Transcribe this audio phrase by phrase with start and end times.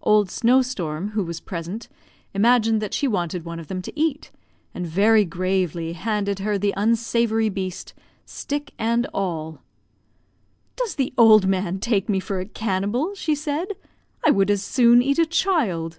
[0.00, 1.90] Old Snow storm, who was present,
[2.32, 4.30] imagined that she wanted one of them to eat,
[4.72, 7.92] and very gravely handed her the unsavoury beast,
[8.24, 9.60] stick and all.
[10.76, 13.74] "Does the old man take me for a cannibal?" she said.
[14.24, 15.98] "I would as soon eat a child."